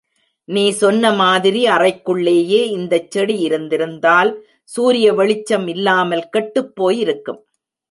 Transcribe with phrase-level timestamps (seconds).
[0.47, 4.31] நீ சொன்ன மாதிரி அறைக்குள்ளேயே இந்தச் செடி இருந்திருந்தால்,
[4.63, 7.41] சூரிய வெளிச்சம் இல்லாமல் கெட்டுப் போயிருக்கும்.